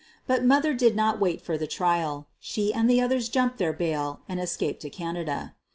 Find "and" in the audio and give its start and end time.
2.73-2.89, 4.27-4.39